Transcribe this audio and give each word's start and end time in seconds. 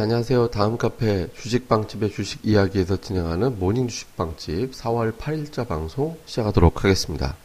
예, 0.00 0.02
안녕하세요. 0.02 0.48
다음 0.48 0.78
카페 0.78 1.28
주식빵집의 1.34 2.12
주식 2.12 2.40
이야기에서 2.42 2.96
진행하는 2.96 3.58
모닝 3.58 3.86
주식빵집 3.86 4.72
4월 4.72 5.14
8일자 5.18 5.68
방송 5.68 6.16
시작하도록 6.24 6.82
하겠습니다. 6.82 7.36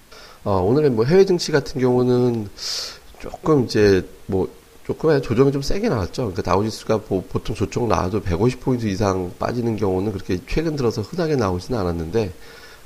어, 0.45 0.61
오늘의 0.61 0.91
뭐 0.91 1.03
해외 1.03 1.25
증시 1.25 1.51
같은 1.51 1.81
경우는 1.81 2.47
조금 3.19 3.65
이제 3.65 4.07
뭐 4.27 4.47
조금의 4.85 5.21
조정이 5.21 5.51
좀 5.51 5.61
세게 5.61 5.89
나왔죠. 5.89 6.31
그러니까 6.31 6.43
다우지수가 6.43 7.01
보통 7.27 7.55
조정 7.57 7.89
나와도 7.89 8.21
150포인트 8.21 8.85
이상 8.85 9.33
빠지는 9.37 9.75
경우는 9.75 10.13
그렇게 10.13 10.39
최근 10.47 10.77
들어서 10.77 11.01
흔하게 11.01 11.35
나오지는 11.35 11.77
않았는데 11.77 12.31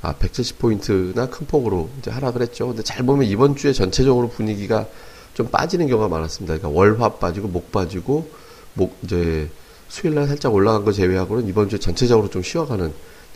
아, 0.01 0.15
170포인트나 0.15 1.29
큰 1.29 1.45
폭으로 1.45 1.89
이제 1.99 2.09
하락을 2.09 2.41
했죠. 2.41 2.69
근데 2.69 2.81
잘 2.81 3.05
보면 3.05 3.27
이번 3.27 3.55
주에 3.55 3.71
전체적으로 3.71 4.29
분위기가 4.29 4.87
좀 5.35 5.47
빠지는 5.49 5.87
경우가 5.87 6.07
많았습니다. 6.07 6.57
그러니까 6.57 6.69
월화 6.69 7.17
빠지고 7.17 7.49
목 7.49 7.71
빠지고 7.71 8.48
목 8.73 8.97
이제 9.03 9.49
수요일 9.87 10.15
날 10.15 10.27
살짝 10.27 10.53
올라간 10.53 10.85
거 10.85 10.91
제외하고는 10.91 11.47
이번 11.47 11.69
주에 11.69 11.79
전체적으로 11.79 12.29
좀 12.29 12.43
쉬어가는 12.43 12.93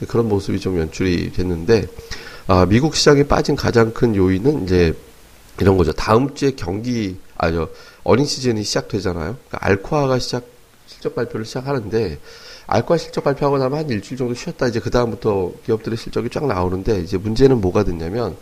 그런 0.08 0.28
모습이 0.28 0.60
좀 0.60 0.80
연출이 0.80 1.32
됐는데 1.32 1.88
아, 2.48 2.66
미국 2.66 2.96
시장에 2.96 3.24
빠진 3.24 3.56
가장 3.56 3.94
큰 3.94 4.16
요인은 4.16 4.64
이제 4.64 4.94
이런 5.60 5.78
거죠. 5.78 5.94
다음 5.94 6.34
주에 6.34 6.52
경기 6.52 7.18
아저 7.38 7.70
어닝 8.04 8.26
시즌이 8.26 8.64
시작되잖아요. 8.64 9.38
그러니까 9.48 9.58
알코아가 9.62 10.20
시작 10.20 10.46
실적 10.86 11.16
발표를 11.16 11.46
시작하는데 11.46 12.20
알코아 12.68 12.98
실적 12.98 13.24
발표하고 13.24 13.58
나면 13.58 13.80
한 13.80 13.90
일주일 13.90 14.18
정도 14.18 14.34
쉬었다 14.34 14.68
이제 14.68 14.80
그 14.80 14.90
다음부터 14.90 15.54
기업들의 15.66 15.98
실적이 15.98 16.30
쫙 16.30 16.46
나오는데 16.46 17.02
이제 17.02 17.18
문제는 17.18 17.62
뭐가 17.62 17.84
됐냐면 17.84 18.36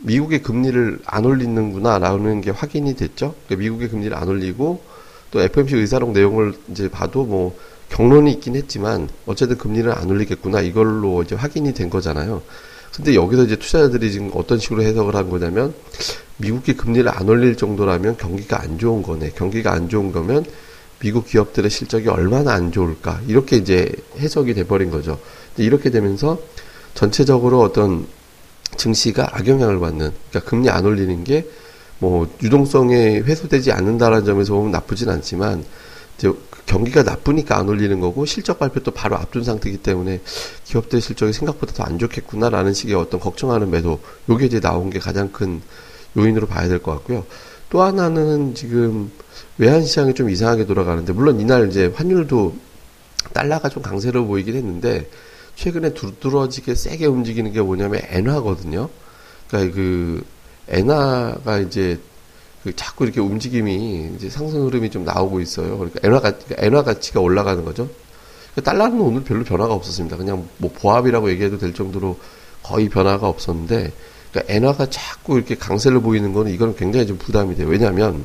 미국의 0.00 0.42
금리를 0.42 1.00
안 1.04 1.24
올리는구나라는 1.24 2.40
게 2.40 2.50
확인이 2.50 2.94
됐죠. 2.96 3.34
그러니까 3.46 3.62
미국의 3.62 3.88
금리를 3.88 4.16
안 4.16 4.28
올리고 4.28 4.82
또 5.32 5.40
FMC 5.40 5.76
의사록 5.76 6.12
내용을 6.12 6.54
이제 6.70 6.88
봐도 6.88 7.24
뭐 7.24 7.58
경론이 7.88 8.30
있긴 8.32 8.54
했지만 8.54 9.08
어쨌든 9.26 9.58
금리를 9.58 9.90
안 9.90 10.08
올리겠구나 10.08 10.60
이걸로 10.60 11.22
이제 11.22 11.34
확인이 11.34 11.74
된 11.74 11.90
거잖아요. 11.90 12.42
근데 12.94 13.14
여기서 13.14 13.44
이제 13.44 13.56
투자자들이 13.56 14.12
지금 14.12 14.30
어떤 14.34 14.58
식으로 14.58 14.82
해석을 14.82 15.16
한 15.16 15.30
거냐면 15.30 15.74
미국이 16.36 16.76
금리를 16.76 17.08
안 17.08 17.28
올릴 17.28 17.56
정도라면 17.56 18.18
경기가 18.18 18.60
안 18.60 18.78
좋은 18.78 19.02
거네. 19.02 19.30
경기가 19.34 19.72
안 19.72 19.88
좋은 19.88 20.12
거면 20.12 20.44
미국 21.00 21.26
기업들의 21.26 21.70
실적이 21.70 22.08
얼마나 22.08 22.52
안 22.52 22.70
좋을까. 22.70 23.20
이렇게 23.26 23.56
이제 23.56 23.90
해석이 24.18 24.54
돼버린 24.54 24.90
거죠. 24.90 25.18
이렇게 25.56 25.90
되면서 25.90 26.38
전체적으로 26.94 27.60
어떤 27.60 28.06
증시가 28.76 29.28
악영향을 29.32 29.80
받는, 29.80 30.12
그러니까 30.30 30.50
금리 30.50 30.70
안 30.70 30.84
올리는 30.84 31.24
게 31.24 31.46
뭐 32.02 32.28
유동성에 32.42 33.20
회수되지 33.20 33.70
않는다라는 33.70 34.24
점에서 34.24 34.54
보면 34.54 34.72
나쁘진 34.72 35.08
않지만 35.08 35.64
이제 36.18 36.32
경기가 36.66 37.04
나쁘니까 37.04 37.56
안 37.56 37.68
올리는 37.68 38.00
거고 38.00 38.26
실적 38.26 38.58
발표 38.58 38.80
또 38.80 38.90
바로 38.90 39.14
앞둔 39.16 39.44
상태이기 39.44 39.78
때문에 39.78 40.20
기업들 40.64 41.00
실적이 41.00 41.32
생각보다 41.32 41.74
더 41.74 41.84
안 41.84 42.00
좋겠구나라는 42.00 42.74
식의 42.74 42.96
어떤 42.96 43.20
걱정하는 43.20 43.70
매도 43.70 44.00
요게 44.28 44.46
이제 44.46 44.58
나온 44.58 44.90
게 44.90 44.98
가장 44.98 45.30
큰 45.30 45.62
요인으로 46.16 46.48
봐야 46.48 46.66
될 46.66 46.80
것 46.80 46.90
같고요. 46.90 47.24
또 47.70 47.82
하나는 47.82 48.56
지금 48.56 49.12
외환 49.56 49.84
시장이 49.84 50.14
좀 50.14 50.28
이상하게 50.28 50.66
돌아가는데 50.66 51.12
물론 51.12 51.38
이날 51.40 51.68
이제 51.68 51.86
환율도 51.94 52.56
달러가 53.32 53.68
좀 53.68 53.80
강세로 53.80 54.26
보이긴 54.26 54.56
했는데 54.56 55.08
최근에 55.54 55.94
두드러지게 55.94 56.74
세게 56.74 57.06
움직이는 57.06 57.52
게 57.52 57.60
뭐냐면 57.62 58.00
엔화거든요. 58.10 58.88
그러니까 59.48 59.74
그 59.76 60.24
엔화가 60.68 61.58
이제 61.58 61.98
그 62.62 62.74
자꾸 62.76 63.04
이렇게 63.04 63.20
움직임이 63.20 64.10
이제 64.16 64.30
상승 64.30 64.64
흐름이 64.66 64.90
좀 64.90 65.04
나오고 65.04 65.40
있어요. 65.40 65.78
그러니까 65.78 66.00
엔화 66.04 66.20
가 66.20 66.32
엔화 66.58 66.82
가치가 66.84 67.20
올라가는 67.20 67.64
거죠. 67.64 67.88
그러니까 68.52 68.70
달러는 68.70 69.00
오늘 69.00 69.24
별로 69.24 69.42
변화가 69.44 69.74
없었습니다. 69.74 70.16
그냥 70.16 70.48
뭐 70.58 70.70
보합이라고 70.72 71.30
얘기해도 71.30 71.58
될 71.58 71.74
정도로 71.74 72.18
거의 72.62 72.88
변화가 72.88 73.26
없었는데 73.26 73.92
그러니까 74.30 74.54
엔화가 74.54 74.90
자꾸 74.90 75.36
이렇게 75.36 75.56
강세를 75.56 76.00
보이는 76.00 76.32
거는 76.32 76.52
이거는 76.52 76.76
굉장히 76.76 77.06
좀 77.06 77.18
부담이 77.18 77.56
돼요. 77.56 77.68
왜냐하면 77.68 78.24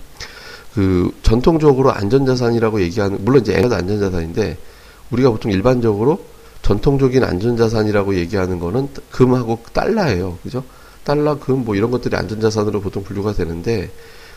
그 0.73 1.11
전통적으로 1.23 1.91
안전자산이라고 1.91 2.81
얘기하는 2.81 3.25
물론 3.25 3.41
이제 3.41 3.57
엔화도 3.57 3.75
안전자산인데 3.75 4.57
우리가 5.09 5.31
보통 5.31 5.51
일반적으로 5.51 6.23
전통적인 6.61 7.23
안전자산이라고 7.23 8.15
얘기하는 8.15 8.59
거는 8.59 8.89
금하고 9.09 9.59
달러예요. 9.73 10.37
그죠? 10.43 10.63
달러, 11.07 11.39
금, 11.39 11.63
뭐 11.63 11.73
이런 11.73 11.89
것들이 11.89 12.17
안전자산으로 12.17 12.81
보통 12.81 13.01
분류가 13.01 13.31
되는데, 13.33 13.89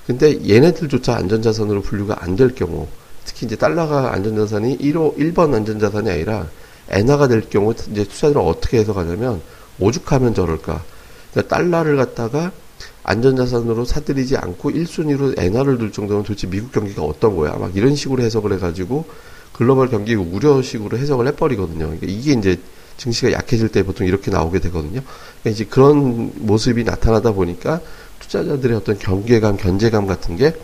근데 0.07 0.39
얘네들조차 0.49 1.17
안전자산으로 1.17 1.83
분류가 1.83 2.19
안 2.23 2.37
될 2.37 2.55
경우, 2.55 2.87
특히 3.25 3.47
이제 3.47 3.57
달러가 3.57 4.13
안전자산이 4.15 4.79
1호, 4.79 5.19
1번 5.19 5.53
안전자산이 5.53 6.09
아니라 6.09 6.47
엔화가 6.89 7.27
될 7.27 7.51
경우, 7.51 7.75
이제 7.91 8.05
투자들은 8.05 8.41
어떻게 8.41 8.79
해석하냐면, 8.79 9.43
오죽하면 9.81 10.33
저럴까. 10.33 10.85
그러니까 11.33 11.57
달러를 11.57 11.97
갖다가 11.97 12.53
안전자산으로 13.03 13.85
사들이지 13.85 14.37
않고 14.37 14.71
1순위로 14.71 15.41
엔화를 15.41 15.79
둘 15.79 15.91
정도면 15.91 16.23
도대체 16.23 16.47
미국 16.47 16.71
경기가 16.71 17.03
어떤 17.03 17.35
거야. 17.35 17.53
막 17.57 17.75
이런 17.75 17.97
식으로 17.97 18.23
해석을 18.23 18.53
해가지고 18.53 19.07
글로벌 19.53 19.89
경기 19.91 20.15
우려식으로 20.15 20.97
해석을 20.99 21.27
해버리거든요. 21.29 21.79
그러니까 21.79 22.07
이게 22.07 22.33
이제 22.33 22.61
증시가 23.00 23.33
약해질 23.33 23.71
때 23.71 23.83
보통 23.83 24.06
이렇게 24.06 24.31
나오게 24.31 24.61
되거든요. 24.61 25.00
그러니까 25.00 25.50
이제 25.50 25.65
그런 25.65 26.31
모습이 26.37 26.84
나타나다 26.84 27.33
보니까 27.33 27.81
투자자들의 28.21 28.77
어떤 28.77 28.99
경계감, 28.99 29.56
견제감 29.56 30.06
같은 30.06 30.37
게 30.37 30.55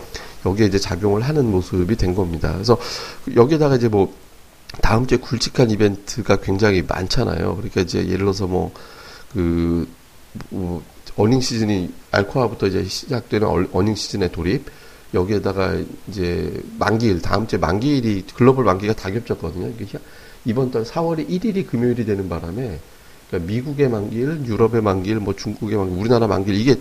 여기에 0.44 0.66
이제 0.66 0.78
작용을 0.78 1.22
하는 1.22 1.50
모습이 1.50 1.96
된 1.96 2.14
겁니다. 2.14 2.52
그래서 2.52 2.78
여기에다가 3.34 3.76
이제 3.76 3.88
뭐 3.88 4.14
다음 4.82 5.06
주에 5.06 5.18
굵직한 5.18 5.70
이벤트가 5.70 6.36
굉장히 6.36 6.82
많잖아요. 6.86 7.56
그러니까 7.56 7.80
이제 7.80 8.00
예를 8.00 8.18
들어서 8.18 8.46
뭐 8.46 8.72
그 9.32 9.86
뭐 10.50 10.82
어닝 11.16 11.40
시즌이 11.40 11.92
알코아부터 12.10 12.66
이제 12.66 12.84
시작되는 12.84 13.68
어닝 13.72 13.94
시즌의 13.94 14.32
돌입 14.32 14.66
여기에다가 15.14 15.76
이제 16.08 16.62
만기일 16.78 17.22
다음 17.22 17.46
주에 17.46 17.58
만기일이 17.58 18.24
글로벌 18.34 18.64
만기가 18.64 18.94
다 18.94 19.10
겹쳤거든요. 19.10 19.72
이번 20.46 20.70
달 20.70 20.84
4월에 20.84 21.28
1일이 21.28 21.66
금요일이 21.66 22.06
되는 22.06 22.28
바람에 22.28 22.78
그러니까 23.28 23.52
미국의 23.52 23.88
만기일, 23.88 24.46
유럽의 24.46 24.80
만기일, 24.80 25.16
뭐 25.16 25.34
중국의 25.34 25.76
만기일, 25.76 26.00
우리나라 26.00 26.26
만기일 26.26 26.58
이게 26.58 26.76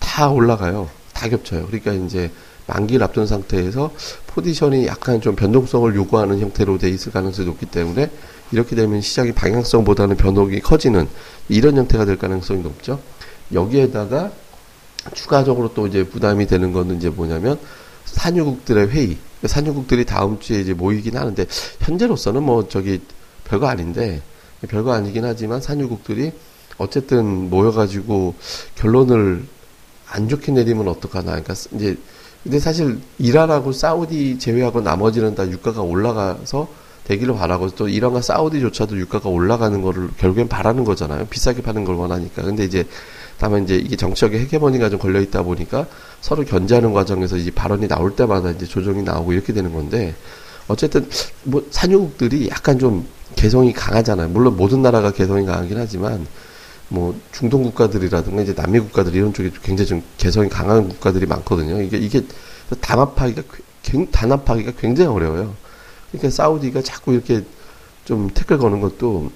다 0.00 0.28
올라가요. 0.28 0.90
다 1.12 1.28
겹쳐요. 1.28 1.66
그러니까 1.66 1.92
이제 1.92 2.30
만기일 2.66 3.02
앞둔 3.02 3.26
상태에서 3.26 3.92
포지션이 4.26 4.86
약간 4.86 5.20
좀 5.20 5.36
변동성을 5.36 5.94
요구하는 5.94 6.40
형태로 6.40 6.78
돼 6.78 6.88
있을 6.90 7.12
가능성이 7.12 7.46
높기 7.46 7.66
때문에 7.66 8.10
이렇게 8.50 8.74
되면 8.74 9.00
시장이 9.00 9.32
방향성보다는 9.32 10.16
변동이 10.16 10.60
커지는 10.60 11.08
이런 11.48 11.76
형태가 11.76 12.04
될 12.04 12.18
가능성이 12.18 12.62
높죠. 12.62 13.00
여기에다가 13.52 14.32
추가적으로 15.12 15.72
또 15.74 15.86
이제 15.86 16.04
부담이 16.04 16.46
되는 16.46 16.72
거는 16.72 16.96
이제 16.96 17.10
뭐냐면 17.10 17.58
산유국들의 18.06 18.88
회의. 18.88 19.18
산유국들이 19.48 20.04
다음 20.04 20.38
주에 20.38 20.60
이제 20.60 20.74
모이긴 20.74 21.16
하는데 21.16 21.46
현재로서는 21.80 22.42
뭐 22.42 22.68
저기 22.68 23.00
별거 23.44 23.66
아닌데 23.66 24.22
별거 24.68 24.92
아니긴 24.92 25.24
하지만 25.24 25.60
산유국들이 25.60 26.32
어쨌든 26.78 27.50
모여가지고 27.50 28.34
결론을 28.74 29.44
안 30.08 30.28
좋게 30.28 30.52
내리면 30.52 30.88
어떡하나. 30.88 31.32
그러니까 31.32 31.54
이제 31.72 31.96
근데 32.42 32.58
사실 32.58 33.00
이란하고 33.18 33.72
사우디 33.72 34.38
제외하고 34.38 34.80
나머지는 34.82 35.34
다 35.34 35.48
유가가 35.48 35.80
올라가서 35.80 36.68
되기를 37.04 37.34
바라고 37.34 37.70
또 37.70 37.88
이란과 37.88 38.22
사우디조차도 38.22 38.98
유가가 38.98 39.28
올라가는 39.28 39.80
거를 39.80 40.10
결국엔 40.18 40.48
바라는 40.48 40.84
거잖아요. 40.84 41.26
비싸게 41.26 41.62
파는 41.62 41.84
걸 41.84 41.96
원하니까. 41.96 42.42
근데 42.42 42.64
이제 42.64 42.86
다만 43.38 43.64
이제 43.64 43.76
이게 43.76 43.96
정치적인 43.96 44.40
헤게모니가 44.40 44.90
좀 44.90 44.98
걸려 44.98 45.20
있다 45.20 45.42
보니까 45.42 45.86
서로 46.20 46.44
견제하는 46.44 46.92
과정에서 46.92 47.36
이제 47.36 47.50
발언이 47.50 47.88
나올 47.88 48.14
때마다 48.14 48.50
이제 48.50 48.66
조정이 48.66 49.02
나오고 49.02 49.32
이렇게 49.32 49.52
되는 49.52 49.72
건데 49.72 50.14
어쨌든 50.68 51.08
뭐 51.42 51.66
산유국들이 51.70 52.48
약간 52.48 52.78
좀 52.78 53.06
개성이 53.36 53.72
강하잖아요. 53.72 54.28
물론 54.28 54.56
모든 54.56 54.82
나라가 54.82 55.10
개성이 55.10 55.44
강하긴 55.44 55.76
하지만 55.76 56.26
뭐 56.88 57.14
중동 57.32 57.62
국가들이라든가 57.64 58.42
이제 58.42 58.54
남미 58.54 58.78
국가들 58.80 59.14
이런 59.14 59.32
쪽에 59.32 59.50
굉장히 59.62 59.88
좀 59.88 60.02
개성이 60.16 60.48
강한 60.48 60.88
국가들이 60.88 61.26
많거든요. 61.26 61.82
이게 61.82 61.96
이게 61.98 62.22
단합하기가 62.80 63.42
단합하기가 64.10 64.72
굉장히 64.78 65.10
어려워요. 65.10 65.54
그러니까 66.10 66.30
사우디가 66.30 66.82
자꾸 66.82 67.12
이렇게 67.12 67.42
좀 68.04 68.30
태클 68.32 68.58
거는 68.58 68.80
것도 68.80 69.30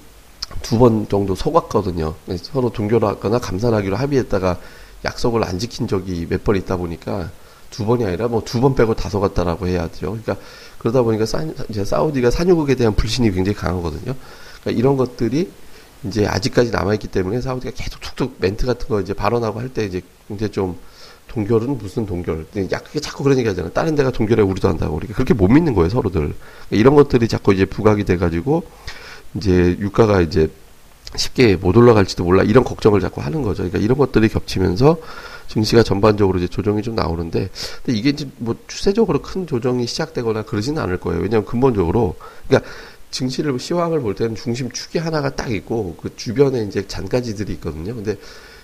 두 0.62 0.78
번 0.78 1.08
정도 1.08 1.34
속았거든요. 1.34 2.14
서로 2.42 2.70
동결하거나 2.70 3.38
감산하기로 3.38 3.96
합의했다가 3.96 4.58
약속을 5.04 5.44
안 5.44 5.58
지킨 5.58 5.86
적이 5.86 6.26
몇 6.28 6.42
번 6.44 6.56
있다 6.56 6.76
보니까 6.76 7.30
두 7.70 7.84
번이 7.86 8.04
아니라 8.04 8.28
뭐 8.28 8.40
두 8.42 8.60
번 8.60 8.74
빼고 8.74 8.94
다 8.94 9.08
속았다라고 9.08 9.66
해야죠. 9.68 10.18
그러니까 10.22 10.36
그러다 10.78 11.02
보니까 11.02 11.26
사, 11.26 11.44
이제 11.68 11.84
사우디가 11.84 12.30
산유국에 12.30 12.74
대한 12.76 12.94
불신이 12.94 13.30
굉장히 13.32 13.56
강하거든요. 13.56 14.14
그러니까 14.62 14.78
이런 14.78 14.96
것들이 14.96 15.50
이제 16.04 16.26
아직까지 16.26 16.70
남아있기 16.70 17.08
때문에 17.08 17.40
사우디가 17.40 17.72
계속 17.76 18.00
툭툭 18.00 18.36
멘트 18.38 18.66
같은 18.66 18.88
거 18.88 19.00
이제 19.00 19.12
발언하고 19.14 19.60
할 19.60 19.68
때 19.68 19.84
이제 19.84 20.00
굉장히 20.28 20.52
좀 20.52 20.78
동결은 21.28 21.76
무슨 21.76 22.06
동결? 22.06 22.46
야, 22.72 22.78
그게 22.78 23.00
자꾸 23.00 23.22
그런 23.22 23.36
얘기 23.38 23.46
하잖아. 23.48 23.68
다른 23.70 23.94
데가 23.94 24.10
동결해 24.10 24.42
우리도 24.42 24.66
한다고. 24.66 24.96
우리가 24.96 25.12
그렇게 25.12 25.34
못 25.34 25.48
믿는 25.48 25.74
거예요, 25.74 25.90
서로들. 25.90 26.34
이런 26.70 26.94
것들이 26.94 27.28
자꾸 27.28 27.52
이제 27.52 27.66
부각이 27.66 28.04
돼가지고, 28.04 28.62
이제 29.34 29.76
유가가 29.78 30.20
이제 30.20 30.50
쉽게 31.16 31.56
못 31.56 31.76
올라갈지도 31.76 32.24
몰라. 32.24 32.42
이런 32.42 32.64
걱정을 32.64 33.00
자꾸 33.00 33.20
하는 33.20 33.42
거죠. 33.42 33.62
그러니까 33.62 33.78
이런 33.78 33.96
것들이 33.96 34.28
겹치면서 34.28 34.98
증시가 35.48 35.82
전반적으로 35.82 36.38
이제 36.38 36.48
조정이 36.48 36.82
좀 36.82 36.94
나오는데, 36.94 37.48
근데 37.82 37.98
이게 37.98 38.10
이제 38.10 38.28
뭐 38.36 38.54
추세적으로 38.66 39.22
큰 39.22 39.46
조정이 39.46 39.86
시작되거나 39.86 40.42
그러지는 40.42 40.82
않을 40.82 41.00
거예요. 41.00 41.22
왜냐하면 41.22 41.46
근본적으로, 41.46 42.16
그러니까 42.46 42.70
증시를 43.10 43.58
시황을 43.58 44.00
볼 44.00 44.14
때는 44.14 44.34
중심 44.34 44.70
축이 44.70 44.98
하나가 44.98 45.30
딱 45.34 45.50
있고 45.50 45.96
그 46.00 46.14
주변에 46.14 46.62
이제 46.64 46.86
잔가지들이 46.86 47.54
있거든요. 47.54 47.94
근데 47.94 48.16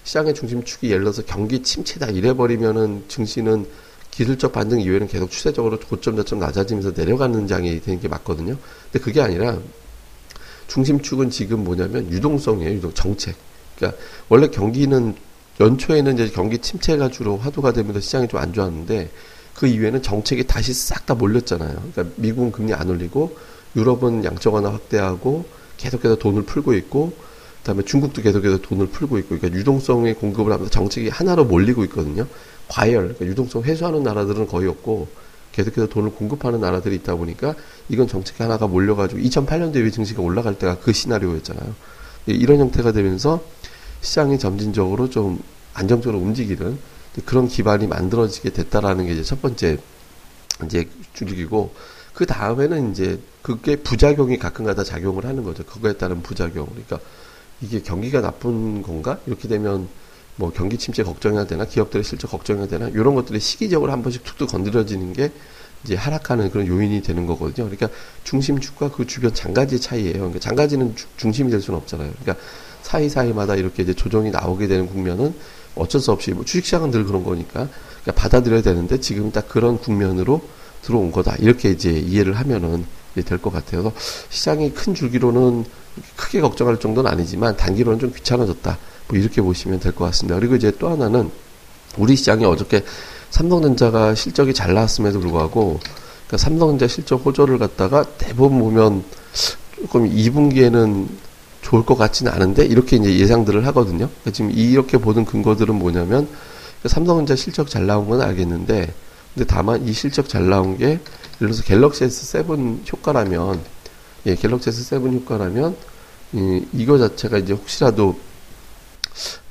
시장의 0.04 0.34
중심 0.34 0.62
축이 0.62 0.88
예를 0.90 1.04
들어서 1.04 1.22
경기 1.24 1.62
침체다 1.62 2.08
이래 2.08 2.34
버리면은 2.34 3.04
증시는 3.08 3.66
기술적 4.10 4.52
반등 4.52 4.80
이외에는 4.80 5.08
계속 5.08 5.30
추세적으로 5.30 5.78
고점 5.78 6.16
저점 6.16 6.38
낮아지면서 6.40 6.92
내려가는 6.94 7.46
장이 7.46 7.80
되는 7.80 8.00
게 8.00 8.06
맞거든요. 8.06 8.56
근데 8.92 9.02
그게 9.02 9.22
아니라 9.22 9.58
중심축은 10.68 11.30
지금 11.30 11.64
뭐냐면 11.64 12.10
유동성이에요. 12.10 12.74
유동 12.74 12.92
정책. 12.94 13.34
그러니까 13.76 14.00
원래 14.28 14.48
경기는 14.48 15.14
연초에는 15.60 16.14
이제 16.14 16.28
경기 16.30 16.58
침체가 16.58 17.10
주로 17.10 17.36
화두가 17.36 17.72
되면서 17.72 18.00
시장이 18.00 18.28
좀 18.28 18.40
안 18.40 18.52
좋았는데 18.52 19.10
그 19.54 19.66
이후에는 19.66 20.02
정책이 20.02 20.46
다시 20.46 20.72
싹 20.74 21.06
다 21.06 21.14
몰렸잖아요. 21.14 21.90
그러니까 21.92 22.14
미국은 22.16 22.50
금리 22.50 22.74
안 22.74 22.88
올리고 22.88 23.36
유럽은 23.76 24.24
양적 24.24 24.54
완화 24.54 24.72
확대하고 24.72 25.44
계속해서 25.76 26.16
돈을 26.16 26.42
풀고 26.42 26.74
있고 26.74 27.12
그다음에 27.58 27.82
중국도 27.84 28.22
계속해서 28.22 28.58
돈을 28.58 28.88
풀고 28.88 29.18
있고 29.18 29.38
그러니까 29.38 29.58
유동성의 29.58 30.14
공급을 30.14 30.52
하면서 30.52 30.70
정책이 30.70 31.08
하나로 31.08 31.44
몰리고 31.44 31.84
있거든요. 31.84 32.26
과열, 32.68 33.02
그러니까 33.02 33.26
유동성 33.26 33.62
회수하는 33.62 34.02
나라들은 34.02 34.46
거의 34.48 34.68
없고 34.68 35.08
계속해서 35.54 35.86
돈을 35.86 36.10
공급하는 36.10 36.60
나라들이 36.60 36.96
있다 36.96 37.14
보니까 37.14 37.54
이건 37.88 38.08
정책 38.08 38.40
하나가 38.40 38.66
몰려가지고 38.66 39.20
2008년도에 39.20 39.84
왜 39.84 39.90
증시가 39.90 40.20
올라갈 40.20 40.58
때가 40.58 40.78
그 40.80 40.92
시나리오였잖아요. 40.92 41.74
이런 42.26 42.58
형태가 42.58 42.92
되면서 42.92 43.44
시장이 44.00 44.38
점진적으로 44.38 45.10
좀 45.10 45.40
안정적으로 45.72 46.20
움직이는 46.20 46.78
그런 47.24 47.46
기반이 47.46 47.86
만들어지게 47.86 48.50
됐다라는 48.50 49.06
게 49.06 49.12
이제 49.12 49.22
첫 49.22 49.40
번째 49.40 49.78
이제 50.64 50.88
줄기고 51.12 51.72
그 52.14 52.26
다음에는 52.26 52.90
이제 52.90 53.20
그게 53.42 53.76
부작용이 53.76 54.38
가끔가다 54.38 54.82
작용을 54.82 55.24
하는 55.24 55.44
거죠. 55.44 55.64
그거에 55.64 55.92
따른 55.92 56.22
부작용. 56.22 56.66
그러니까 56.66 56.98
이게 57.60 57.80
경기가 57.80 58.20
나쁜 58.20 58.82
건가? 58.82 59.18
이렇게 59.26 59.46
되면 59.46 59.88
뭐 60.36 60.50
경기 60.52 60.76
침체 60.78 61.02
걱정해야 61.02 61.46
되나? 61.46 61.64
기업들의 61.64 62.04
실적 62.04 62.30
걱정해야 62.30 62.66
되나? 62.66 62.88
이런 62.88 63.14
것들이 63.14 63.38
시기적으로 63.40 63.92
한 63.92 64.02
번씩 64.02 64.24
툭툭 64.24 64.50
건드려지는 64.50 65.12
게 65.12 65.30
이제 65.84 65.94
하락하는 65.94 66.50
그런 66.50 66.66
요인이 66.66 67.02
되는 67.02 67.26
거거든요. 67.26 67.68
그러니까 67.68 67.88
중심축과 68.24 68.90
그 68.92 69.06
주변 69.06 69.32
장가지의 69.34 69.80
차이예요. 69.80 70.14
그러니까 70.14 70.40
장가지는 70.40 70.96
주, 70.96 71.06
중심이 71.16 71.50
될 71.50 71.60
수는 71.60 71.78
없잖아요. 71.80 72.10
그러니까 72.22 72.44
사이사이마다 72.82 73.54
이렇게 73.56 73.82
이제 73.82 73.94
조정이 73.94 74.30
나오게 74.30 74.66
되는 74.66 74.86
국면은 74.86 75.34
어쩔 75.74 76.00
수 76.00 76.10
없이 76.12 76.32
뭐 76.32 76.44
주식시장은 76.44 76.90
늘 76.90 77.04
그런 77.04 77.24
거니까 77.24 77.68
그러니까 78.02 78.12
받아들여야 78.14 78.62
되는데 78.62 78.98
지금 79.00 79.30
딱 79.30 79.48
그런 79.48 79.78
국면으로 79.78 80.40
들어온 80.82 81.12
거다. 81.12 81.36
이렇게 81.38 81.70
이제 81.70 81.90
이해를 81.90 82.34
하면은 82.34 82.86
될 83.14 83.38
것 83.38 83.52
같아요. 83.52 83.92
시장이 84.30 84.72
큰 84.74 84.94
줄기로는 84.94 85.64
크게 86.16 86.40
걱정할 86.40 86.80
정도는 86.80 87.10
아니지만 87.10 87.56
단기로는 87.56 88.00
좀 88.00 88.12
귀찮아졌다. 88.12 88.76
뭐 89.08 89.18
이렇게 89.18 89.42
보시면 89.42 89.80
될 89.80 89.92
것 89.92 90.04
같습니다. 90.06 90.38
그리고 90.38 90.54
이제 90.56 90.72
또 90.78 90.88
하나는 90.88 91.30
우리 91.98 92.16
시장이 92.16 92.44
어저께 92.44 92.84
삼성전자가 93.30 94.14
실적이 94.14 94.54
잘 94.54 94.74
나왔음에도 94.74 95.20
불구하고 95.20 95.80
그러니까 96.26 96.36
삼성전자 96.38 96.88
실적 96.88 97.24
호조를 97.24 97.58
갖다가 97.58 98.04
대부분 98.18 98.58
보면 98.58 99.04
조금 99.76 100.08
2분기에는 100.08 101.06
좋을 101.62 101.84
것 101.84 101.96
같지는 101.96 102.32
않은데 102.32 102.64
이렇게 102.66 102.96
이제 102.96 103.16
예상들을 103.18 103.66
하거든요. 103.68 104.08
그러니까 104.08 104.30
지금 104.32 104.50
이렇게 104.50 104.98
보는 104.98 105.24
근거들은 105.24 105.74
뭐냐면 105.74 106.28
삼성전자 106.84 107.34
실적 107.36 107.68
잘 107.68 107.86
나온 107.86 108.08
건 108.08 108.20
알겠는데 108.20 108.92
근데 109.34 109.46
다만 109.46 109.86
이 109.86 109.92
실적 109.92 110.28
잘 110.28 110.48
나온 110.48 110.76
게 110.78 110.84
예를 110.86 111.00
들어서 111.38 111.62
갤럭시 111.64 112.04
S7 112.04 112.92
효과라면 112.92 113.60
예, 114.26 114.34
갤럭시 114.36 114.70
S7 114.70 115.12
효과라면 115.20 115.76
이, 116.32 116.64
이거 116.72 116.98
자체가 116.98 117.38
이제 117.38 117.52
혹시라도 117.52 118.16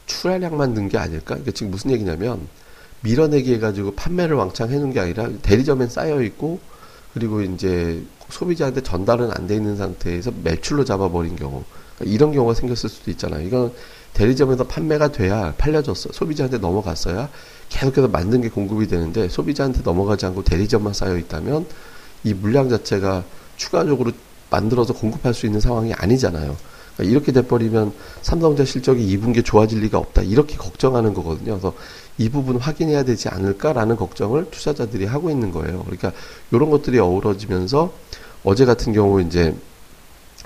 출하량만 0.06 0.74
는 0.74 0.89
게 0.89 0.98
아닐까? 0.98 1.25
그러니까 1.36 1.51
지금 1.51 1.71
무슨 1.71 1.92
얘기냐면 1.92 2.48
밀어내기 3.01 3.54
해가지고 3.56 3.95
판매를 3.95 4.36
왕창 4.36 4.69
해놓은 4.69 4.94
게 4.94 5.00
아니라 5.00 5.30
대리점에 5.42 5.88
쌓여 5.88 6.21
있고 6.24 6.60
그리고 7.13 7.42
이제 7.42 8.04
소비자한테 8.30 8.81
전달은 8.81 9.31
안 9.31 9.48
돼 9.48 9.56
있는 9.56 9.75
상태에서 9.75 10.31
매출로 10.44 10.86
잡아버린 10.86 11.36
경우 11.36 11.63
그러니까 11.98 12.15
이런 12.15 12.31
경우가 12.31 12.54
생겼을 12.54 12.89
수도 12.89 13.12
있잖아요. 13.12 13.45
이건 13.45 13.74
대리점에서 14.13 14.65
판매가 14.65 15.12
돼야 15.12 15.54
팔려졌어 15.57 16.09
소비자한테 16.13 16.59
넘어갔어야 16.59 17.30
계속해서 17.69 18.07
만든 18.07 18.42
게 18.42 18.50
공급이 18.50 18.88
되는데 18.88 19.27
소비자한테 19.27 19.81
넘어가지 19.83 20.25
않고 20.27 20.44
대리점만 20.44 20.94
쌓여 20.94 21.18
있다면 21.18 21.66
이 22.24 22.33
물량 22.33 22.69
자체가 22.69 23.24
추가적으로 23.57 24.12
만들어서 24.50 24.94
공급할 24.94 25.33
수 25.33 25.45
있는 25.45 25.59
상황이 25.59 25.94
아니잖아요. 25.94 26.56
그러니까 26.95 27.12
이렇게 27.12 27.31
돼버리면 27.31 27.94
삼성전자 28.22 28.69
실적이 28.69 29.18
2분기 29.18 29.44
좋아질 29.44 29.80
리가 29.81 29.98
없다. 29.98 30.22
이렇게 30.22 30.56
걱정하는 30.56 31.13
거거든요. 31.13 31.54
그래서 31.54 31.74
이 32.18 32.30
부분 32.30 32.57
확인해야 32.57 33.04
되지 33.04 33.30
않을까라는 33.30 33.95
걱정을 33.95 34.51
투자자들이 34.51 35.06
하고 35.06 35.30
있는 35.30 35.51
거예요. 35.51 35.84
그러니까 35.84 36.12
이런 36.51 36.69
것들이 36.69 37.00
어우러지면서 37.00 37.92
어제 38.44 38.66
같은 38.66 38.94
경우 38.94 39.22
이제 39.22 39.56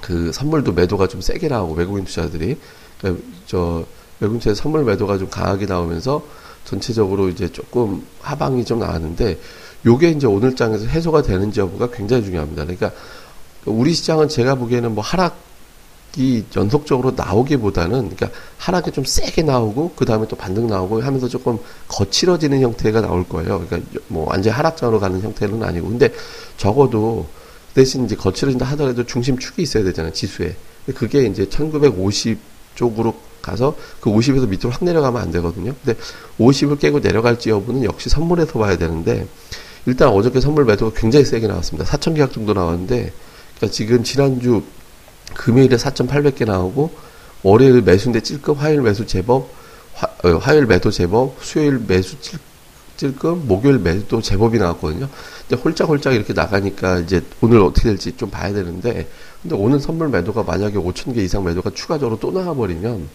그 0.01 0.31
선물도 0.31 0.73
매도가 0.73 1.07
좀 1.07 1.21
세게 1.21 1.47
나오고 1.47 1.73
외국인 1.73 2.05
투자들이 2.05 2.57
그러니까 2.99 3.23
저 3.45 3.85
외국인 4.19 4.39
투자 4.39 4.55
선물 4.55 4.83
매도가 4.85 5.17
좀 5.17 5.29
강하게 5.29 5.65
나오면서 5.65 6.23
전체적으로 6.63 7.29
이제 7.29 7.51
조금 7.51 8.05
하방이 8.21 8.63
좀 8.65 8.79
나왔는데 8.79 9.39
요게 9.85 10.11
이제 10.11 10.27
오늘 10.27 10.55
장에서 10.55 10.85
해소가 10.85 11.21
되는지 11.21 11.59
여부가 11.59 11.89
굉장히 11.89 12.23
중요합니다. 12.23 12.63
그러니까 12.63 12.91
우리 13.65 13.93
시장은 13.93 14.29
제가 14.29 14.55
보기에는 14.55 14.95
뭐 14.95 15.03
하락 15.03 15.46
이 16.17 16.43
연속적으로 16.55 17.11
나오기보다는 17.15 18.09
그러니까 18.09 18.29
하락이 18.57 18.91
좀 18.91 19.05
세게 19.05 19.43
나오고 19.43 19.93
그 19.95 20.03
다음에 20.03 20.27
또 20.27 20.35
반등 20.35 20.67
나오고 20.67 21.01
하면서 21.01 21.27
조금 21.27 21.59
거칠어지는 21.87 22.61
형태가 22.61 23.01
나올 23.01 23.27
거예요. 23.27 23.63
그러니까 23.67 23.99
뭐 24.07 24.27
완전 24.27 24.53
하락장으로 24.53 24.99
가는 24.99 25.21
형태는 25.21 25.61
아니고 25.61 25.89
근데 25.89 26.11
적어도 26.57 27.27
대신 27.75 28.05
이제 28.05 28.15
거칠어진다 28.15 28.65
하더라도 28.65 29.05
중심축이 29.05 29.61
있어야 29.61 29.83
되잖아요 29.83 30.11
지수에. 30.11 30.55
그게 30.95 31.25
이제 31.25 31.47
1950 31.47 32.39
쪽으로 32.73 33.15
가서 33.41 33.75
그 33.99 34.09
50에서 34.09 34.47
밑으로 34.47 34.71
확 34.71 34.83
내려가면 34.83 35.21
안 35.21 35.31
되거든요. 35.31 35.73
근데 35.83 35.99
50을 36.39 36.79
깨고 36.79 36.99
내려갈지 36.99 37.51
여부는 37.51 37.83
역시 37.83 38.09
선물에서 38.09 38.57
봐야 38.57 38.75
되는데 38.77 39.27
일단 39.85 40.09
어저께 40.09 40.41
선물 40.41 40.65
매도가 40.65 40.99
굉장히 40.99 41.25
세게 41.25 41.47
나왔습니다. 41.47 41.89
4천 41.89 42.15
계약 42.15 42.33
정도 42.33 42.53
나왔는데 42.53 43.13
그러니까 43.57 43.71
지금 43.71 44.03
지난주 44.03 44.63
금요일에 45.33 45.75
4,800개 45.77 46.45
나오고 46.45 46.91
월요일 47.43 47.81
매수인데 47.81 48.21
찔끔 48.21 48.55
화요일 48.55 48.81
매수 48.81 49.05
제법 49.05 49.49
화, 49.93 50.07
어, 50.23 50.37
화요일 50.37 50.65
매도 50.65 50.91
제법 50.91 51.37
수요일 51.41 51.79
매수 51.87 52.19
찔, 52.21 52.39
찔끔 52.97 53.47
목요일 53.47 53.79
매도 53.79 54.21
제법이 54.21 54.57
나왔거든요. 54.57 55.07
이제 55.45 55.55
홀짝홀짝 55.55 56.13
이렇게 56.13 56.33
나가니까 56.33 56.99
이제 56.99 57.21
오늘 57.41 57.61
어떻게 57.61 57.89
될지 57.89 58.15
좀 58.17 58.29
봐야 58.29 58.51
되는데 58.53 59.07
근데 59.41 59.55
오늘 59.55 59.79
선물 59.79 60.09
매도가 60.09 60.43
만약에 60.43 60.75
5,000개 60.77 61.17
이상 61.17 61.43
매도가 61.43 61.71
추가적으로 61.71 62.19
또 62.19 62.31
나와버리면 62.31 63.07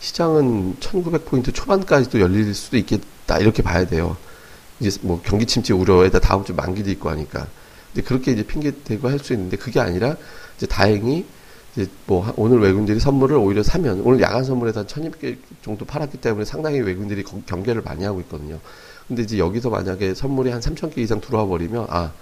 시장은 0.00 0.76
1,900포인트 0.80 1.54
초반까지도 1.54 2.20
열릴 2.20 2.54
수도 2.54 2.76
있겠다 2.76 3.38
이렇게 3.38 3.62
봐야 3.62 3.86
돼요. 3.86 4.16
이제 4.80 4.98
뭐 5.02 5.20
경기 5.24 5.46
침체 5.46 5.72
우려에다 5.72 6.18
다음 6.20 6.44
주 6.44 6.52
만기도 6.54 6.90
있고 6.90 7.08
하니까. 7.08 7.46
근데 7.94 8.06
그렇게 8.06 8.32
이제 8.32 8.42
핑계 8.42 8.72
대고 8.72 9.08
할 9.08 9.18
수 9.18 9.32
있는데 9.32 9.56
그게 9.56 9.80
아니라 9.80 10.16
이제 10.56 10.66
다행히 10.66 11.24
이제 11.76 11.88
뭐 12.06 12.32
오늘 12.36 12.60
외국인들이 12.60 13.00
선물을 13.00 13.36
오히려 13.36 13.62
사면 13.62 14.00
오늘 14.04 14.20
야간 14.20 14.44
선물에서 14.44 14.80
한 14.80 14.86
1,200개 14.86 15.36
정도 15.62 15.84
팔았기 15.84 16.18
때문에 16.18 16.44
상당히 16.44 16.80
외국인들이 16.80 17.24
경계를 17.24 17.82
많이 17.82 18.04
하고 18.04 18.20
있거든요. 18.20 18.60
근데 19.08 19.22
이제 19.22 19.38
여기서 19.38 19.70
만약에 19.70 20.14
선물이 20.14 20.50
한 20.50 20.60
3,000개 20.60 20.98
이상 20.98 21.20
들어와 21.20 21.46
버리면 21.46 21.86
아 21.90 22.12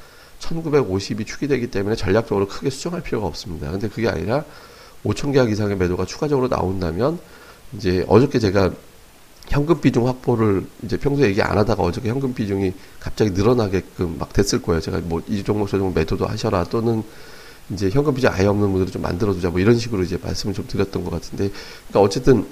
1950이 0.40 1.26
축이 1.26 1.48
되기 1.48 1.70
때문에 1.70 1.96
전략적으로 1.96 2.48
크게 2.48 2.70
수정할 2.70 3.02
필요가 3.02 3.26
없습니다. 3.26 3.70
근데 3.70 3.88
그게 3.88 4.08
아니라 4.08 4.44
5천 5.04 5.32
계약 5.32 5.50
이상의 5.50 5.76
매도가 5.76 6.06
추가적으로 6.06 6.48
나온다면 6.48 7.18
이제 7.76 8.04
어저께 8.08 8.38
제가 8.38 8.72
현금 9.48 9.80
비중 9.80 10.06
확보를 10.08 10.66
이제 10.82 10.96
평소에 10.96 11.28
얘기 11.28 11.42
안 11.42 11.58
하다가 11.58 11.82
어저께 11.82 12.08
현금 12.08 12.32
비중이 12.32 12.72
갑자기 13.00 13.30
늘어나게끔 13.30 14.16
막 14.18 14.32
됐을 14.32 14.62
거예요. 14.62 14.80
제가 14.80 15.00
뭐 15.04 15.20
이 15.28 15.44
종목 15.44 15.68
저 15.68 15.78
종목 15.78 15.94
매도도 15.94 16.26
하셔라 16.26 16.64
또는 16.64 17.02
이제 17.70 17.88
현금 17.90 18.14
비중 18.14 18.30
아예 18.32 18.46
없는 18.46 18.70
분들은 18.70 18.92
좀 18.92 19.02
만들어두자 19.02 19.50
뭐 19.50 19.60
이런 19.60 19.78
식으로 19.78 20.02
이제 20.02 20.18
말씀을 20.22 20.54
좀 20.54 20.66
드렸던 20.66 21.04
것 21.04 21.10
같은데 21.10 21.50
그러니까 21.88 22.00
어쨌든 22.00 22.46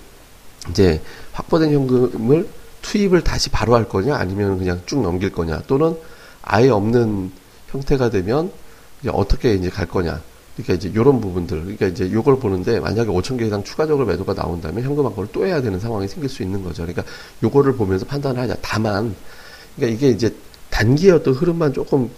이제 0.71 1.01
확보된 1.33 1.73
현금을 1.73 2.49
투입을 2.83 3.23
다시 3.23 3.51
바로 3.51 3.75
할 3.75 3.89
거냐 3.89 4.15
아니면 4.15 4.59
그냥 4.59 4.81
쭉 4.87 5.03
넘길 5.03 5.31
거냐 5.31 5.63
또는 5.67 5.97
아예 6.43 6.69
없는 6.69 7.31
형태가 7.69 8.11
되면 8.11 8.51
이제 9.01 9.11
어떻게 9.13 9.55
이제 9.55 9.71
갈 9.71 9.87
거냐. 9.87 10.21
그러니까 10.57 10.75
이제 10.75 10.89
이런 10.89 11.21
부분들 11.21 11.61
그러니까 11.61 11.87
이제 11.87 12.11
요걸 12.13 12.39
보는데 12.39 12.81
만약에 12.81 13.09
5천 13.11 13.39
개 13.39 13.47
이상 13.47 13.63
추가적으로 13.65 14.07
매도가 14.07 14.35
나온다면 14.35 14.83
현금 14.85 15.07
환급을 15.07 15.29
또 15.33 15.47
해야 15.47 15.63
되는 15.63 15.79
상황이 15.81 16.07
생길 16.09 16.29
수 16.29 16.43
있는 16.43 16.63
거죠. 16.63 16.83
그러니까 16.83 17.05
요거를 17.43 17.77
보면서 17.77 18.05
판단을 18.05 18.41
하자. 18.43 18.57
다만 18.61 19.15
그러니까 19.77 19.97
이게 19.97 20.11
이제 20.15 20.35
단기의 20.71 21.13
어떤 21.13 21.35
흐름만 21.35 21.73
조금 21.73 22.11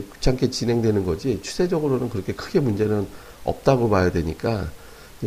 귀찮게 0.00 0.50
진행되는 0.50 1.04
거지 1.04 1.40
추세적으로는 1.42 2.10
그렇게 2.10 2.32
크게 2.32 2.60
문제는 2.60 3.06
없다고 3.44 3.90
봐야 3.90 4.10
되니까 4.10 4.70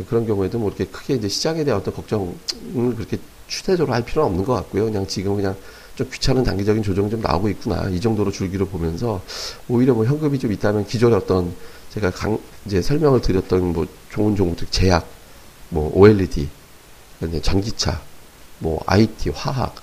그런 0.08 0.26
경우에도 0.26 0.60
뭐 0.60 0.70
이렇게 0.70 0.86
크게 0.86 1.16
이제 1.16 1.28
시장에 1.28 1.64
대한 1.64 1.80
어떤 1.82 1.94
걱정을 1.94 2.36
그렇게 2.96 3.18
추세적으로 3.48 3.94
할 3.94 4.04
필요는 4.04 4.30
없는 4.30 4.46
것 4.46 4.54
같고요. 4.54 4.86
그냥 4.86 5.08
지금 5.08 5.36
그냥 5.36 5.56
좀 5.96 6.08
귀찮은 6.12 6.44
단기적인 6.44 6.84
조정이 6.84 7.10
좀 7.10 7.22
나오고 7.22 7.50
있구나. 7.50 7.90
이 7.90 8.00
정도로 8.00 8.32
줄기로 8.32 8.68
보면서 8.68 9.22
오히려 9.68 9.94
뭐 9.94 10.06
현금이 10.06 10.38
좀 10.38 10.52
있다면 10.52 10.86
기존에 10.86 11.16
어떤 11.16 11.54
제가 11.90 12.12
강, 12.12 12.38
이제 12.66 12.82
설명을 12.82 13.22
드렸던 13.22 13.74
뭐 13.74 13.88
좋은 14.10 14.36
종목들 14.36 14.68
제약, 14.70 15.08
뭐 15.70 15.92
OLED, 15.96 16.48
전기차, 17.42 18.00
뭐 18.60 18.84
IT, 18.86 19.32
화학, 19.32 19.76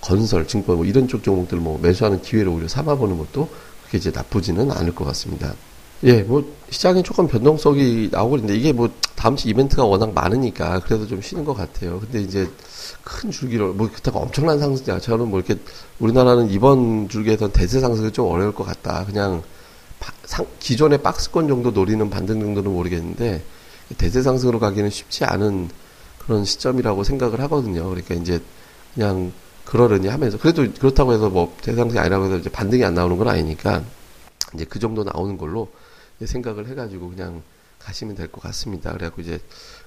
건설, 0.00 0.46
증권 0.48 0.76
뭐 0.76 0.84
이런 0.84 1.06
쪽 1.06 1.22
종목들 1.22 1.58
뭐 1.58 1.78
매수하는 1.80 2.22
기회를 2.22 2.48
오히려 2.48 2.66
삼아보는 2.66 3.18
것도 3.18 3.48
그게 3.92 3.98
이제 3.98 4.10
나쁘지는 4.10 4.70
않을 4.70 4.94
것 4.94 5.04
같습니다. 5.04 5.52
예, 6.04 6.22
뭐 6.22 6.42
시장에 6.70 7.02
조금 7.02 7.28
변동성이 7.28 8.08
나오고 8.10 8.36
있는데 8.36 8.56
이게 8.56 8.72
뭐 8.72 8.88
다음 9.14 9.36
주 9.36 9.50
이벤트가 9.50 9.84
워낙 9.84 10.14
많으니까 10.14 10.80
그래도 10.80 11.06
좀 11.06 11.20
쉬는 11.20 11.44
것 11.44 11.52
같아요. 11.52 12.00
근데 12.00 12.22
이제 12.22 12.50
큰 13.04 13.30
줄기로 13.30 13.74
뭐 13.74 13.88
그렇다고 13.88 14.18
엄청난 14.20 14.58
상승이야. 14.58 14.98
저는 14.98 15.28
뭐 15.28 15.38
이렇게 15.38 15.60
우리나라는 15.98 16.50
이번 16.50 17.10
줄기에선 17.10 17.52
대세 17.52 17.80
상승이 17.80 18.10
좀 18.12 18.28
어려울 18.28 18.54
것 18.54 18.64
같다. 18.64 19.04
그냥 19.04 19.42
상, 20.24 20.46
기존의 20.58 21.02
박스권 21.02 21.46
정도 21.46 21.70
노리는 21.70 22.08
반등 22.08 22.40
정도는 22.40 22.72
모르겠는데 22.72 23.44
대세 23.98 24.22
상승으로 24.22 24.58
가기는 24.58 24.88
쉽지 24.88 25.24
않은 25.24 25.68
그런 26.18 26.46
시점이라고 26.46 27.04
생각을 27.04 27.40
하거든요. 27.42 27.90
그러니까 27.90 28.14
이제 28.14 28.40
그냥 28.94 29.32
그러려니 29.64 30.08
하면서 30.08 30.38
그래도 30.38 30.70
그렇다고 30.72 31.12
해서 31.12 31.30
뭐 31.30 31.56
대상승이 31.62 31.98
아니라고 31.98 32.26
해서 32.26 32.36
이제 32.38 32.50
반등이 32.50 32.84
안 32.84 32.94
나오는 32.94 33.16
건 33.16 33.28
아니니까 33.28 33.82
이제 34.54 34.64
그 34.64 34.78
정도 34.78 35.04
나오는 35.04 35.36
걸로 35.38 35.68
생각을 36.24 36.68
해가지고 36.68 37.10
그냥 37.10 37.42
가시면 37.78 38.14
될 38.14 38.28
것 38.28 38.40
같습니다. 38.42 38.92
그래갖고 38.92 39.22
이제 39.22 39.40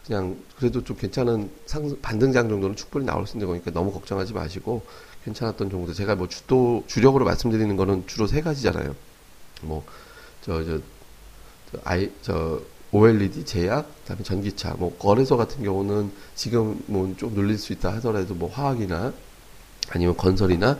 그냥 0.05 0.37
그래도 0.57 0.83
좀 0.83 0.97
괜찮은 0.97 1.49
상 1.65 1.97
반등장 2.01 2.49
정도는 2.49 2.75
충분히 2.75 3.05
나올 3.05 3.25
수 3.27 3.37
있는 3.37 3.47
거니까 3.47 3.71
너무 3.71 3.91
걱정하지 3.93 4.33
마시고 4.33 4.83
괜찮았던 5.23 5.69
정도 5.69 5.93
제가 5.93 6.15
뭐 6.15 6.27
주도 6.27 6.83
주력으로 6.87 7.25
말씀드리는 7.25 7.75
거는 7.77 8.05
주로 8.07 8.27
세 8.27 8.41
가지잖아요. 8.41 8.95
뭐 9.63 9.83
저 10.41 10.63
저 10.63 10.79
저, 11.71 11.79
아이 11.83 12.11
저 12.21 12.61
OLED 12.91 13.45
제약, 13.45 13.89
그다음에 14.03 14.23
전기차, 14.23 14.75
뭐 14.77 14.95
거래소 14.97 15.35
같은 15.37 15.63
경우는 15.63 16.11
지금 16.35 16.81
뭐좀 16.85 17.33
눌릴 17.33 17.57
수 17.57 17.73
있다 17.73 17.93
하더라도 17.95 18.35
뭐 18.35 18.49
화학이나 18.49 19.11
아니면 19.89 20.15
건설이나 20.17 20.77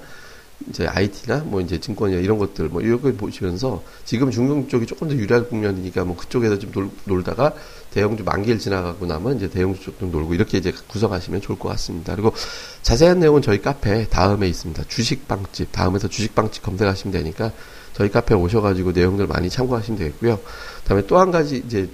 이제 0.70 0.88
IT나 0.88 1.40
뭐 1.40 1.60
이제 1.60 1.80
증권이나 1.80 2.22
이런 2.22 2.38
것들 2.38 2.70
뭐걸 2.70 3.14
보시면서 3.14 3.84
지금 4.06 4.32
중국 4.32 4.70
쪽이 4.70 4.86
조금 4.86 5.10
더 5.10 5.14
유리할 5.14 5.50
국면이니까 5.50 6.06
뭐 6.06 6.16
그쪽에서 6.16 6.58
좀 6.58 6.72
놀, 6.72 6.90
놀다가 7.04 7.54
대형주 7.92 8.24
만기를 8.24 8.58
지나가고 8.58 9.06
나면 9.06 9.36
이제 9.36 9.50
대형주 9.50 9.82
쪽도 9.82 10.08
놀고 10.08 10.34
이렇게 10.34 10.58
이제 10.58 10.74
구성하시면 10.88 11.42
좋을 11.42 11.60
것 11.60 11.70
같습니다. 11.70 12.14
그리고 12.16 12.34
자세한 12.82 13.20
내용은 13.20 13.42
저희 13.42 13.62
카페 13.62 14.08
다음에 14.08 14.48
있습니다. 14.48 14.84
주식빵집 14.88 15.72
다음에서 15.72 16.08
주식빵집 16.08 16.64
검색하시면 16.64 17.12
되니까 17.12 17.52
저희 17.94 18.10
카페 18.10 18.34
오셔가지고 18.34 18.94
내용들 18.94 19.28
많이 19.28 19.50
참고하시면 19.50 20.00
되겠고요. 20.00 20.40
그다음에 20.84 21.06
또 21.06 21.20
한 21.20 21.32
가지 21.32 21.58
이제 21.66 21.90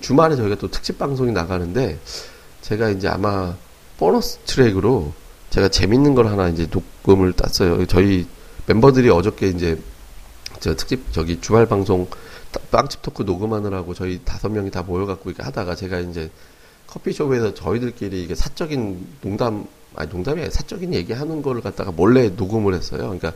주말에 0.00 0.36
저희가 0.36 0.56
또 0.56 0.70
특집 0.70 0.98
방송이 0.98 1.32
나가는데 1.32 1.98
제가 2.62 2.90
이제 2.90 3.08
아마 3.08 3.54
보너스 3.96 4.38
트랙으로 4.46 5.12
제가 5.50 5.68
재밌는 5.68 6.14
걸 6.14 6.28
하나 6.28 6.48
이제 6.48 6.66
녹음을 6.70 7.32
땄어요. 7.32 7.84
저희 7.86 8.26
멤버들이 8.66 9.10
어저께 9.10 9.48
이제 9.48 9.78
저 10.60 10.74
특집 10.74 11.12
저기 11.12 11.40
주말 11.40 11.66
방송 11.66 12.08
빵집 12.70 13.02
토크 13.02 13.22
녹음하느라고 13.22 13.94
저희 13.94 14.20
다섯 14.24 14.48
명이 14.48 14.70
다 14.70 14.82
모여갖고 14.82 15.30
이렇게 15.30 15.42
하다가 15.42 15.74
제가 15.74 16.00
이제 16.00 16.30
커피숍에서 16.86 17.54
저희들끼리 17.54 18.22
이게 18.22 18.34
사적인 18.34 19.06
농담 19.20 19.66
아니 19.94 20.08
농담이 20.10 20.40
아니라 20.40 20.52
사적인 20.52 20.94
얘기하는 20.94 21.42
거를 21.42 21.60
갖다가 21.62 21.90
몰래 21.90 22.28
녹음을 22.28 22.74
했어요. 22.74 23.00
그러니까 23.00 23.32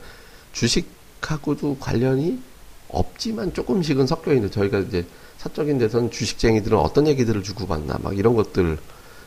주식하고도 0.52 1.78
관련이 1.80 2.40
없지만 2.88 3.52
조금씩은 3.52 4.06
섞여 4.06 4.33
있는 4.33 4.50
저희가 4.50 4.78
이제 4.80 5.04
사적인 5.38 5.78
데서는 5.78 6.11
주식쟁이들은 6.11 6.78
어떤 6.78 7.09
얘기들을 7.09 7.42
주고받나 7.42 7.99
막 8.02 8.16
이런 8.16 8.35
것들 8.35 8.78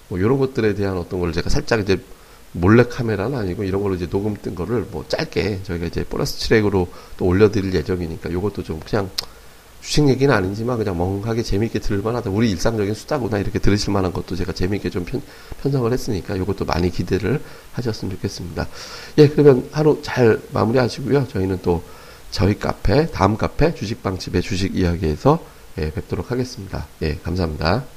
뭐 0.08 0.20
이런 0.20 0.38
것들에 0.38 0.74
대한 0.76 0.98
어떤 0.98 1.20
걸 1.20 1.34
제가 1.34 1.50
살짝 1.50 1.82
이제 1.82 2.02
몰래 2.54 2.84
카메라는 2.84 3.38
아니고 3.38 3.64
이런 3.64 3.82
걸로 3.82 3.96
이제 3.96 4.08
녹음 4.08 4.36
뜬 4.36 4.56
거를 4.56 4.86
뭐 4.92 5.06
짧게 5.08 5.62
저희가 5.64 5.88
이제 5.88 6.04
보너스 6.04 6.40
트랙으로 6.40 6.88
또 7.18 7.26
올려드릴 7.26 7.74
예정이니까 7.74 8.32
요것도 8.32 8.64
좀 8.64 8.80
그냥 8.80 9.10
주식 9.82 10.10
얘기는 10.10 10.34
아니지만 10.34 10.78
그냥 10.78 10.98
멍하게 10.98 11.44
재미있게 11.44 11.80
들을 11.80 12.02
만하다. 12.02 12.30
우리 12.30 12.52
일상적인 12.52 12.94
수다구나 12.94 13.38
이렇게 13.38 13.60
들으실 13.60 13.94
만한 13.94 14.12
것도 14.12 14.36
제가 14.36 14.52
재미있게 14.52 14.90
좀 14.90 15.06
편, 15.06 15.22
편성을 15.62 15.92
했으니까 15.94 16.38
요것도 16.38 16.66
많이 16.66 16.90
기대를 16.90 17.42
하셨으면 17.74 18.16
좋겠습니다. 18.16 18.68
예, 19.20 19.28
그러면 19.30 19.70
하루 19.72 20.00
잘 20.02 20.42
마무리 20.52 20.80
하시고요. 20.80 21.28
저희는 21.28 21.60
또 21.62 21.84
저희 22.32 22.60
카페, 22.60 23.08
다음 23.08 23.38
카페 23.38 23.74
주식방집의 23.74 24.42
주식 24.42 24.76
이야기에서 24.76 25.40
예, 25.78 25.92
뵙도록 25.92 26.32
하겠습니다. 26.32 26.88
예, 27.04 27.16
감사합니다. 27.24 27.97